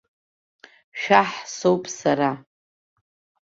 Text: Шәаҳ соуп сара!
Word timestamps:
Шәаҳ 0.99 1.31
соуп 1.55 1.83
сара! 1.97 2.31